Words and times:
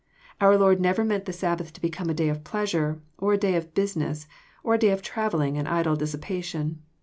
Our 0.39 0.57
Lord 0.57 0.81
never 0.81 1.05
meant 1.05 1.25
the 1.25 1.31
Sabbath 1.31 1.73
to 1.73 1.79
become 1.79 2.09
a 2.09 2.15
day 2.15 2.27
of 2.29 2.43
pleasure, 2.43 2.99
or 3.19 3.33
a 3.33 3.37
day 3.37 3.53
of 3.55 3.75
business, 3.75 4.25
or 4.63 4.73
a 4.73 4.79
day 4.79 4.89
of 4.89 5.03
travelling 5.03 5.59
and 5.59 5.67
idle 5.67 5.95
dissipa 5.95 6.43
tion. 6.43 6.81